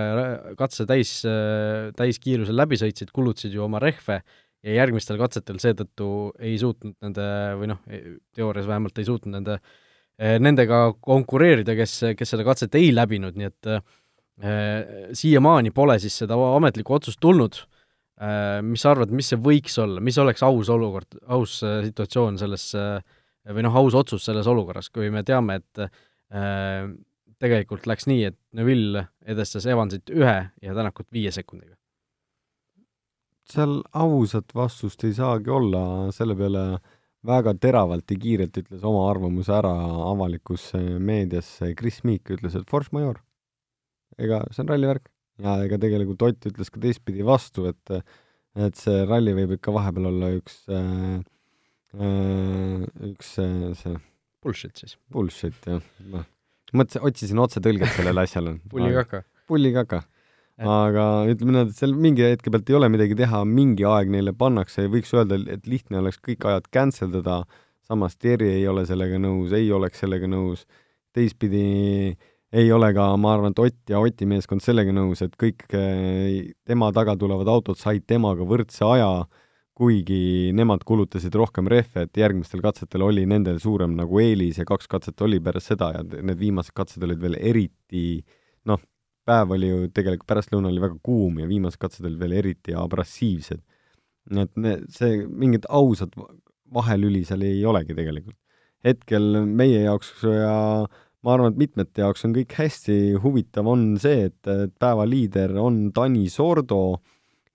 [0.59, 4.21] katse täis äh,, täiskiirusel läbi sõitsid, kulutasid ju oma rehve
[4.63, 6.07] ja järgmistel katsetel seetõttu
[6.39, 7.27] ei suutnud nende,
[7.59, 7.83] või noh,
[8.35, 9.90] teoorias vähemalt ei suutnud nende, äh,
[10.21, 13.79] nendega konkureerida, kes, kes seda katset ei läbinud, nii et äh,
[14.41, 17.59] Äh, siiamaani pole siis seda ametlikku otsust tulnud,
[18.17, 22.39] äh, mis sa arvad, mis see võiks olla, mis oleks aus olukord, aus äh, situatsioon
[22.41, 25.79] selles või noh, aus otsus selles olukorras, kui me teame, et
[27.41, 31.75] tegelikult läks nii, et Neville edestas Evansit ühe ja Tänakut viie sekundiga?
[33.51, 35.81] seal ausat vastust ei saagi olla,
[36.15, 36.63] selle peale
[37.27, 39.73] väga teravalt ja kiirelt ütles oma arvamuse ära
[40.07, 43.21] avalikus meedias Chris Meek, ütles, et force majeure
[44.19, 45.09] ega see on rallivärk.
[45.41, 48.01] ja ega tegelikult Ott ütles ka teistpidi vastu, et
[48.59, 51.21] et see ralli võib ikka vahepeal olla üks äh,
[51.95, 53.95] äh, üks äh, see
[54.41, 54.97] bullshit siis.
[55.13, 55.83] Bullshit, jah.
[56.11, 56.25] noh,
[56.73, 59.23] mõtlesin, otsisin otsetõlget sellele asjale pullikaka.
[59.47, 60.01] pullikaka.
[60.61, 64.33] Aga ütleme niimoodi, et seal mingi hetke pealt ei ole midagi teha, mingi aeg neile
[64.37, 67.41] pannakse ja võiks öelda, et lihtne oleks kõik ajad cancel dada,
[67.87, 70.67] samas Terje ei ole sellega nõus, ei oleks sellega nõus,
[71.15, 71.63] teistpidi
[72.51, 76.51] ei ole ka, ma arvan, et Ott ja Oti meeskond sellega nõus, et kõik eh,
[76.67, 79.11] tema taga tulevad autod said temaga võrdse aja,
[79.81, 84.89] kuigi nemad kulutasid rohkem rehve, et järgmistel katsetel oli nendel suurem nagu eelis ja kaks
[84.91, 88.19] katset oli pärast seda ja need viimased katsed olid veel eriti
[88.69, 88.81] noh,
[89.27, 93.61] päev oli ju tegelikult pärastlõuna oli väga kuum ja viimased katsed olid veel eriti abrassiivsed.
[94.41, 94.59] et
[94.93, 96.15] see mingit ausat
[96.73, 98.37] vahelüli seal ei olegi tegelikult.
[98.85, 100.85] hetkel meie jaoks ja
[101.21, 105.53] ma arvan, et mitmete jaoks on kõik hästi, huvitav on see, et, et päeva liider
[105.61, 106.97] on Tani Sordo,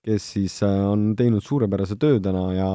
[0.06, 2.70] kes siis äh, on teinud suurepärase töö täna ja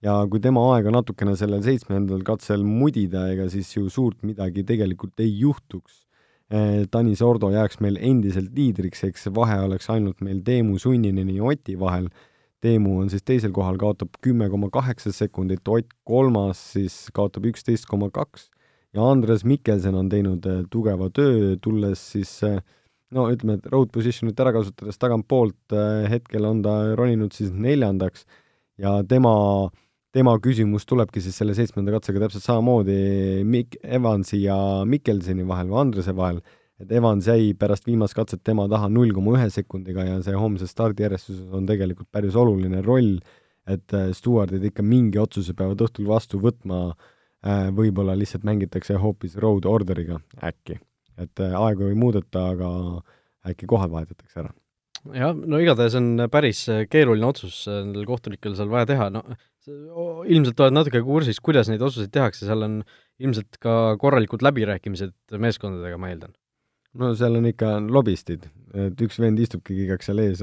[0.00, 5.20] ja kui tema aega natukene sellel seitsmendal katsel mudida, ega siis ju suurt midagi tegelikult
[5.20, 6.06] ei juhtuks.
[6.50, 11.44] Äh, Tani Sordo jääks meil endiselt liidriks, eks vahe oleks ainult meil Teemu Sunninen ja
[11.44, 12.08] Oti vahel.
[12.60, 17.86] Teemu on siis teisel kohal, kaotab kümme koma kaheksa sekundit, Ott kolmas siis kaotab üksteist
[17.88, 18.50] koma kaks
[18.96, 22.58] ja Andres Mikkelsen on teinud äh, tugeva töö, tulles siis äh,
[23.14, 28.26] no ütleme, et road position'it ära kasutades tagantpoolt äh, hetkel on ta roninud siis neljandaks
[28.80, 29.32] ja tema,
[30.14, 32.96] tema küsimus tulebki siis selle seitsmenda katsega täpselt samamoodi
[33.46, 34.56] Mik-, Evansi ja
[34.88, 36.40] Mikkelseni vahel või Andrese vahel,
[36.82, 40.72] et Evans jäi pärast viimast katset tema taha null koma ühe sekundiga ja see homses
[40.74, 43.18] stardijärjestuses on tegelikult päris oluline roll,
[43.70, 46.88] et äh, stjuardid ikka mingi otsuse peavad õhtul vastu võtma,
[47.46, 50.80] äh, võib-olla lihtsalt mängitakse hoopis road order'iga äkki.
[51.20, 52.70] et äh, aegu ei muudeta, aga
[53.46, 54.54] äkki kohad vahetatakse ära
[55.16, 59.24] jah, no igatahes on päris keeruline otsus nendel kohtunikel seal vaja teha, no
[60.30, 62.78] ilmselt oled natuke kursis, kuidas neid otsuseid tehakse, seal on
[63.20, 66.32] ilmselt ka korralikud läbirääkimised meeskondadega, ma eeldan?
[67.00, 70.40] no seal on ikka lobistid, et üks vend istubki igaks seal ees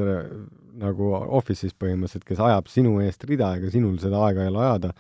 [0.78, 4.94] nagu office'is põhimõtteliselt, kes ajab sinu eest rida, ega sinul seda aega ei ole ajada,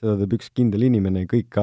[0.00, 1.60] seda teeb üks kindel inimene, kõik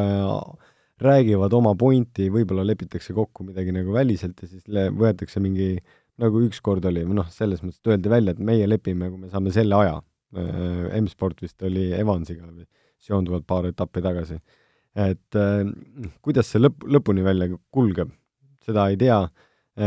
[1.01, 4.63] räägivad oma pointi, võib-olla lepitakse kokku midagi nagu väliselt ja siis
[4.95, 5.73] võetakse mingi,
[6.21, 9.53] nagu ükskord oli, noh, selles mõttes, et öeldi välja, et meie lepime, kui me saame
[9.55, 10.01] selle aja.
[10.35, 12.47] M-sport vist oli Evansiga
[13.05, 14.39] seonduvalt paar etappi tagasi.
[14.95, 15.67] Et äh,
[16.23, 18.13] kuidas see lõpp, lõpuni välja kulgeb,
[18.63, 19.19] seda ei tea,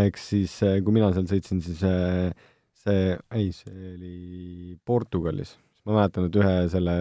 [0.05, 2.29] eks siis äh, kui mina seal sõitsin, siis äh,
[2.77, 5.55] see, ei, see oli Portugalis,
[5.89, 6.97] ma mäletan, et ühe selle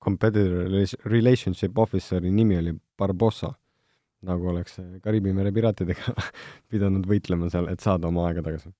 [0.00, 0.70] competitor
[1.12, 3.52] relationship officer'i nimi oli Barbossa,
[4.26, 6.14] nagu oleks Kariibi mere piraatidega
[6.72, 8.72] pidanud võitlema seal, et saada oma aega tagasi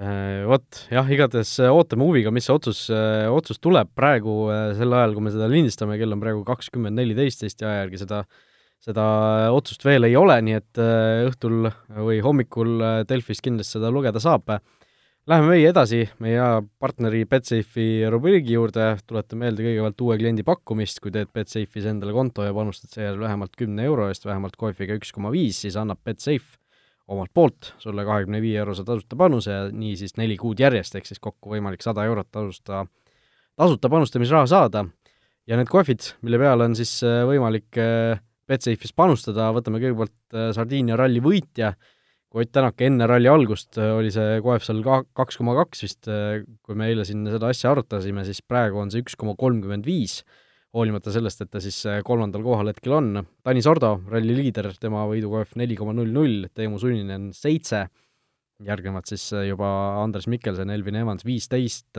[0.00, 4.32] Äh, vot, jah, igatahes äh, ootame huviga, mis see otsus, äh, otsus tuleb praegu
[4.78, 8.22] sel ajal, kui me seda lindistame, kell on praegu kakskümmend neliteist Eesti aja järgi, seda
[8.80, 9.04] seda
[9.52, 11.66] otsust veel ei ole, nii et õhtul
[12.00, 14.54] või hommikul Delfis kindlasti seda lugeda saab.
[15.30, 16.42] Läheme meie edasi meie
[16.82, 22.42] partneri Betsafe'i rubriigi juurde, tuletan meelde kõigepealt uue kliendi pakkumist, kui teed Betsafe'is endale konto
[22.42, 26.58] ja panustad seejärel vähemalt kümne euro eest, vähemalt kohviga üks koma viis, siis annab Betsafe
[27.14, 31.06] omalt poolt sulle kahekümne viie eurose tasuta panuse ja nii siis neli kuud järjest, ehk
[31.06, 32.82] siis kokku võimalik sada eurot tasuta,
[33.54, 34.84] tasuta panustamisraha saada.
[35.46, 38.18] ja need kohvid, mille peale on siis äh, võimalik äh,
[38.50, 41.76] Betsafe'is panustada, võtame kõigepealt äh, Sardiinia ralli võitja,
[42.30, 46.06] kui Ott Tänak enne ralli algust oli see kohv seal ka kaks koma kaks vist,
[46.06, 50.20] kui me eile siin seda asja arutasime, siis praegu on see üks koma kolmkümmend viis
[50.76, 53.22] hoolimata sellest, et ta siis äh, kolmandal kohal hetkel on.
[53.46, 57.86] Tanis Ordo, ralli liider, tema võidukoef neli koma null null, Teemu Sunninen seitse,
[58.66, 59.70] järgnevad siis äh, juba
[60.02, 61.98] Andres Mikkelson, Elvin Evans viisteist,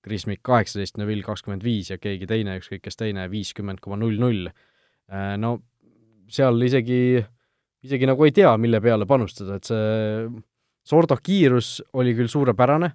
[0.00, 4.18] Kris Mikk kaheksateist, Neville kakskümmend viis ja keegi teine, ükskõik kes teine, viiskümmend koma null
[4.20, 4.48] null.
[5.12, 5.58] Äh, no
[6.30, 7.20] seal isegi,
[7.86, 10.28] isegi nagu ei tea, mille peale panustada, et see
[10.90, 12.88] Sordo kiirus oli küll suurepärane,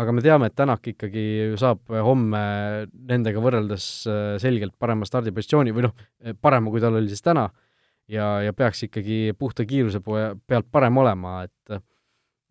[0.00, 2.42] aga me teame, et Tänak ikkagi saab homme
[2.92, 5.94] nendega võrreldes äh, selgelt parema stardipositsiooni või noh,
[6.40, 7.48] parema, kui tal oli siis täna,
[8.10, 11.80] ja, ja peaks ikkagi puhta kiiruse pealt parem olema, et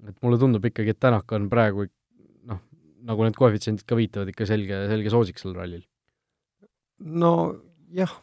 [0.08, 1.86] et mulle tundub ikkagi, et Tänak on praegu
[2.48, 2.62] noh,
[3.08, 5.84] nagu need koefitsiendid ka viitavad, ikka selge, selge soosik sellel rallil.
[7.00, 7.34] no
[7.96, 8.14] jah,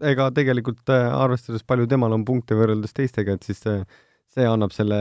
[0.00, 3.82] ega tegelikult äh, arvestades, palju temal on punkte võrreldes teistega, et siis see,
[4.32, 4.98] see annab selle,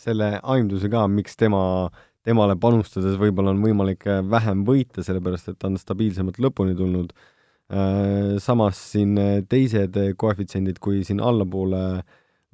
[0.00, 1.62] selle aimduse ka, miks tema
[2.22, 7.10] temale panustades võib-olla on võimalik äh, vähem võita, sellepärast et ta on stabiilsemalt lõpuni tulnud.
[7.72, 9.16] Äh, samas siin
[9.50, 11.82] teised koefitsiendid, kui siin allapoole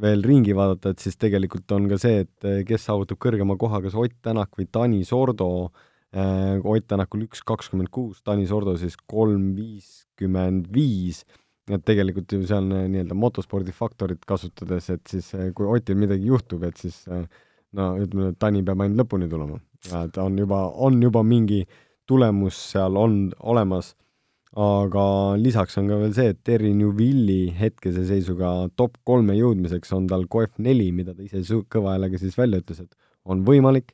[0.01, 3.97] veel ringi vaadata, et siis tegelikult on ka see, et kes saavutab kõrgema koha, kas
[3.99, 5.49] Ott Tänak või Tanis Ordo.
[6.15, 11.25] Ott Tänakul üks kakskümmend kuus, Tanis Ordo siis kolm viiskümmend viis
[11.75, 16.81] et tegelikult ju seal nii-öelda motospordi faktorit kasutades, et siis kui Otil midagi juhtub, et
[16.81, 17.27] siis äh,
[17.77, 19.61] no ütleme, et Tani peab ainult lõpuni tulema.
[20.03, 21.65] et on juba, on juba mingi
[22.09, 23.93] tulemus seal on olemas,
[24.59, 25.05] aga
[25.39, 30.25] lisaks on ka veel see, et Terry Newvilli hetkese seisuga top kolme jõudmiseks on tal
[30.27, 32.97] koef neli, mida ta ise kõva häälega siis välja ütles, et
[33.29, 33.93] on võimalik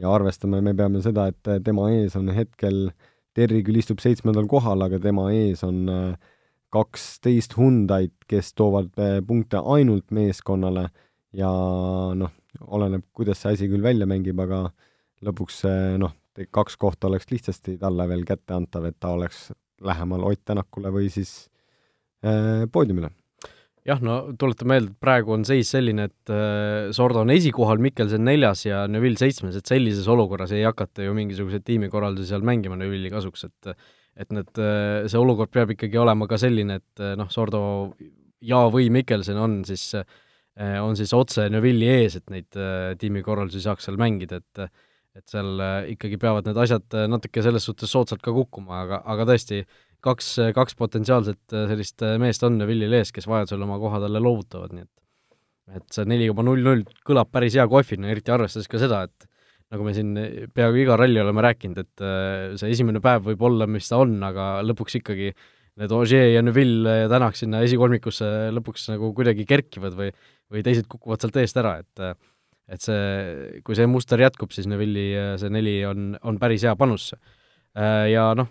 [0.00, 2.90] ja arvestame, me peame seda, et tema ees on hetkel,
[3.32, 6.31] Terry küll istub seitsmendal kohal, aga tema ees on äh,
[6.72, 10.88] kaksteist Hyundai'd, kes toovad äh, punkte ainult meeskonnale
[11.36, 11.50] ja
[12.16, 12.32] noh,
[12.68, 14.66] oleneb, kuidas see asi küll välja mängib, aga
[15.24, 15.62] lõpuks
[16.02, 16.12] noh,
[16.50, 19.50] kaks kohta oleks lihtsasti talle veel kätte antav, et ta oleks
[19.82, 21.48] lähemal Ott Tänakule või siis
[22.24, 23.10] äh, poodiumile.
[23.86, 28.24] jah, no tuletan meelde, et praegu on seis selline, et äh, Sordo on esikohal, Mikkelson
[28.24, 33.10] neljas ja Neville seitsmes, et sellises olukorras ei hakata ju mingisuguseid tiimikorraldusi seal mängima Neville'i
[33.12, 33.74] kasuks, et
[34.16, 37.62] et need, äh, see olukord peab ikkagi olema ka selline, et äh, noh, Sordo
[38.42, 39.92] ja või Mikkelson on siis
[40.60, 44.66] Äh, on siis otse Neville'i ees, et neid äh, tiimikorraldusi saaks seal mängida, et
[45.12, 45.60] et seal
[45.92, 49.58] ikkagi peavad need asjad natuke selles suhtes soodsalt ka kukkuma, aga, aga tõesti,
[50.00, 54.86] kaks, kaks potentsiaalset sellist meest on Neville'il ees, kes vajadusel oma koha talle loovutavad, nii
[54.86, 59.02] et et see neli koma null null kõlab päris hea kohvina, eriti arvestades ka seda,
[59.04, 59.28] et
[59.72, 60.12] nagu me siin
[60.52, 62.04] peaaegu iga ralli oleme rääkinud, et
[62.60, 65.32] see esimene päev võib olla, mis ta on, aga lõpuks ikkagi
[65.80, 70.10] need Ogier ja Neville ja Tänak sinna esikolmikusse lõpuks nagu kuidagi kerkivad või,
[70.52, 72.20] või teised kukuvad sealt eest ära, et
[72.72, 77.10] et see, kui see muster jätkub, siis Neville'i see neli on, on päris hea panus.
[77.74, 78.48] Ja noh,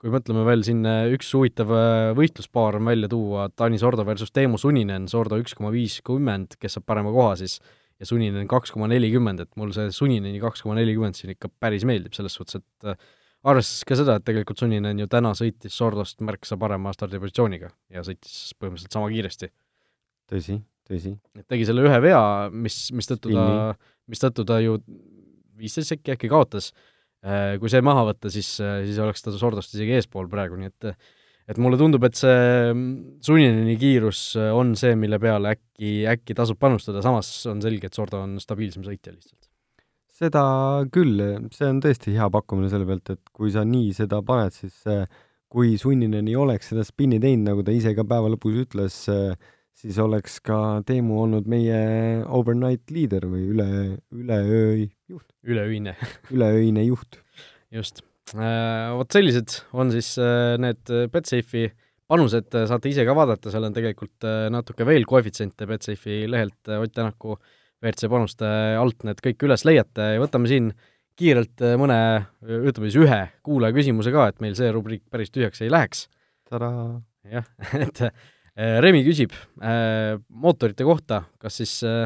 [0.00, 1.72] kui mõtleme veel siin, üks huvitav
[2.16, 6.86] võistluspaar on välja tuua, Taani Sordo versus Teemu Suninen, Sordo üks koma viiskümmend, kes saab
[6.88, 7.58] parema koha siis,
[8.00, 11.84] ja Suninen kaks koma nelikümmend, et mul see Sunineni kaks koma nelikümmend siin ikka päris
[11.88, 12.92] meeldib, selles suhtes, et
[13.50, 18.54] arvestades ka seda, et tegelikult Suninen ju täna sõitis Sordost märksa parema stardipositsiooniga ja sõitis
[18.58, 19.50] põhimõtteliselt sama kiiresti.
[20.30, 21.14] tõsi, tõsi.
[21.36, 23.46] et tegi selle ühe vea, mis, mistõttu ta,
[24.10, 24.78] mistõttu ta ju
[25.60, 26.70] viisteist sekki äkki kaotas,
[27.20, 30.94] äh, kui see maha võtta, siis, siis oleks ta Sordost isegi eespool praegu, nii et
[31.50, 32.72] et mulle tundub, et see
[33.26, 38.22] Sunineni kiirus on see, mille peale äkki, äkki tasub panustada, samas on selge, et Sordo
[38.22, 39.50] on stabiilsem sõitja lihtsalt
[40.20, 40.42] seda
[40.92, 41.20] küll,
[41.54, 44.82] see on tõesti hea pakkumine selle pealt, et kui sa nii seda paned, siis
[45.50, 48.98] kui Sunnineni oleks seda spinni teinud, nagu ta ise ka päeva lõpus ütles,
[49.80, 51.80] siis oleks ka Teemu olnud meie
[52.28, 53.70] overnight leader või üle,
[54.12, 55.26] üleöö juht.
[55.42, 55.96] üleöine
[56.34, 57.22] üleöine juht.
[57.72, 58.04] just.
[58.36, 61.70] Äh, vot sellised on siis äh, need Betsafe'i
[62.10, 66.94] panused, saate ise ka vaadata, seal on tegelikult äh, natuke veel koefitsiente Betsafe'i lehelt Ott
[66.94, 70.14] Tänaku äh, WRC panuste alt need kõik üles leiate.
[70.14, 70.70] Ja võtame siin
[71.20, 71.96] kiirelt äh, mõne,
[72.44, 76.08] ütleme siis ühe kuulaja küsimuse ka, et meil see rubriik päris tühjaks ei läheks.
[77.30, 77.48] jah,
[77.84, 82.04] et äh, Remi küsib äh, mootorite kohta, kas siis äh,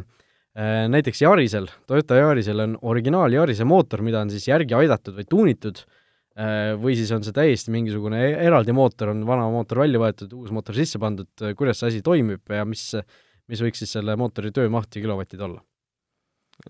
[0.54, 5.30] äh, näiteks Yarisel, Toyota Yarisel on originaal Yarise mootor, mida on siis järgi aidatud või
[5.30, 5.82] tuunitud.
[5.82, 6.02] äh,,
[6.34, 10.50] või siis on see täiesti mingisugune e-, eraldi mootor, on vana mootor välja võetud, uus
[10.50, 13.06] mootor sisse pandud, kuidas see asi toimib ja mis äh,
[13.50, 15.62] mis võiks siis selle mootori töömaht ja kilovatid olla?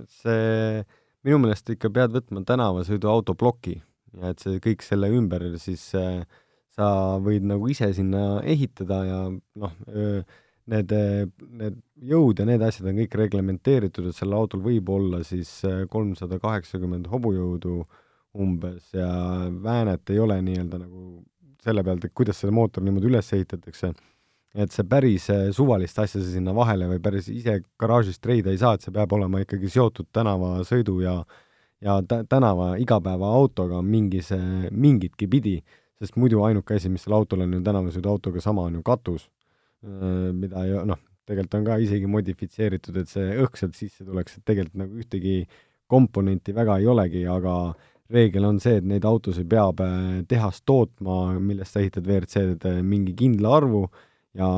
[0.09, 0.81] see,
[1.27, 3.77] minu meelest ikka pead võtma tänavasõidu autoploki
[4.17, 6.23] ja et see kõik selle ümber siis äh,
[6.75, 6.87] sa
[7.23, 9.75] võid nagu ise sinna ehitada ja noh,
[10.73, 10.95] need,
[11.61, 11.77] need
[12.11, 16.41] jõud ja need asjad on kõik reglementeeritud, et sellel autol võib olla siis äh, kolmsada
[16.43, 17.85] kaheksakümmend hobujõudu
[18.35, 19.09] umbes ja
[19.63, 21.23] väänet ei ole nii-öelda nagu
[21.65, 23.93] selle pealt, et kuidas seda mootor niimoodi üles ehitatakse.
[24.55, 28.77] Et see päris eh, suvalist asja sinna vahele või päris ise garaažist treida ei saa,
[28.77, 31.17] et see peab olema ikkagi seotud tänavasõidu ja
[31.85, 34.31] ja tä-, tänava igapäevaautoga mingis,
[34.71, 35.59] mingitki pidi,
[36.01, 39.27] sest muidu ainuke asi, mis sellel autol on ju tänavasõiduautoga sama, on ju katus,
[40.33, 44.47] mida ju noh, tegelikult on ka isegi modifitseeritud, et see õhk sealt sisse tuleks, et
[44.49, 45.37] tegelikult nagu ühtegi
[45.91, 47.55] komponenti väga ei olegi, aga
[48.13, 49.81] reegel on see, et neid autosid peab
[50.29, 53.85] tehas tootma, millest sa ehitad WRC-d mingi kindla arvu,
[54.39, 54.49] ja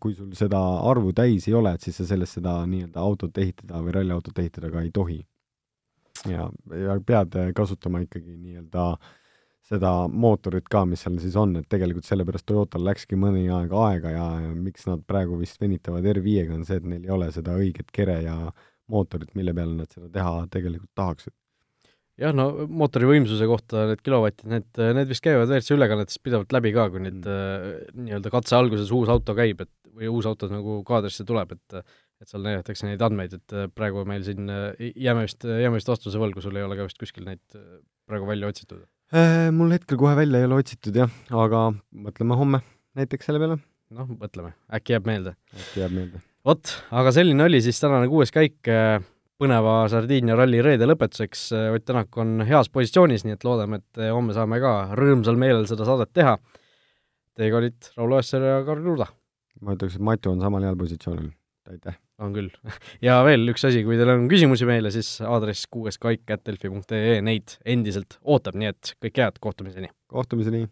[0.00, 3.82] kui sul seda arvu täis ei ole, et siis sa sellest seda nii-öelda autot ehitada
[3.82, 5.20] või ralliautot ehitada ka ei tohi.
[6.30, 8.86] ja, ja pead kasutama ikkagi nii-öelda
[9.64, 14.12] seda mootorit ka, mis seal siis on, et tegelikult sellepärast Toyotal läkski mõni aeg aega
[14.12, 17.56] ja, ja miks nad praegu vist venitavad R5-ga, on see, et neil ei ole seda
[17.58, 18.36] õiget kere ja
[18.92, 21.34] mootorit, mille peale nad seda teha tegelikult tahaksid
[22.20, 26.72] jah, no mootori võimsuse kohta need kilovatid, need, need vist käivad WRC ülekannetes pidevalt läbi
[26.76, 27.34] ka, kui nüüd mm.
[27.34, 31.84] äh, nii-öelda katse alguses uus auto käib, et või uus auto nagu kaadrisse tuleb, et
[32.22, 35.90] et seal näidatakse neid andmeid, et äh, praegu meil siin äh, jääme vist, jääme vist
[35.90, 37.42] vastuse võlgu, sul ei ole ka vist kuskil neid
[38.08, 38.84] praegu välja otsitud?
[39.54, 41.66] Mul hetkel kohe välja ei ole otsitud jah, aga
[42.06, 42.62] mõtleme homme
[42.98, 43.58] näiteks selle peale.
[43.94, 45.34] noh, mõtleme, äkki jääb meelde.
[45.52, 46.22] äkki jääb meelde.
[46.46, 46.72] vot,
[47.02, 48.72] aga selline oli siis tänane kuues käik
[49.40, 54.36] põneva Sardiinia ralli reede lõpetuseks, Ott Tänak on heas positsioonis, nii et loodame, et homme
[54.36, 56.36] saame ka rõõmsal meelel seda saadet teha.
[57.34, 59.10] Teiega olid Raul Oessar ja Karl Kruda.
[59.64, 61.30] ma ütleks, et Matu on samal heal positsioonil,
[61.70, 61.98] aitäh!
[62.22, 62.50] on küll.
[63.06, 68.58] ja veel üks asi, kui teil on küsimusi meile, siis aadress kuueskaik.delfi.ee neid endiselt ootab,
[68.60, 69.90] nii et kõike head, kohtumiseni!
[70.14, 70.68] kohtumiseni!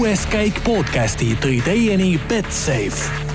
[0.00, 3.29] Kuues käik podcasti tõi teieni Betsafe